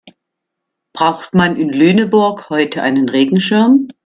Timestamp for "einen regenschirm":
2.81-3.87